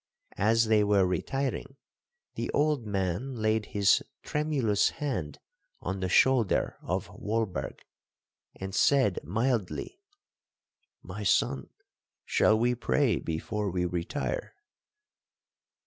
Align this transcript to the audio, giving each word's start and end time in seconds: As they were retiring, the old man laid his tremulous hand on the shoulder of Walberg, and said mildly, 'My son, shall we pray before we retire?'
As 0.39 0.65
they 0.65 0.83
were 0.83 1.05
retiring, 1.05 1.77
the 2.33 2.49
old 2.55 2.87
man 2.87 3.35
laid 3.35 3.67
his 3.67 4.01
tremulous 4.23 4.89
hand 4.89 5.37
on 5.79 5.99
the 5.99 6.09
shoulder 6.09 6.79
of 6.81 7.05
Walberg, 7.09 7.81
and 8.55 8.73
said 8.73 9.19
mildly, 9.23 10.01
'My 11.03 11.21
son, 11.21 11.69
shall 12.25 12.57
we 12.57 12.73
pray 12.73 13.19
before 13.19 13.69
we 13.69 13.85
retire?' 13.85 14.55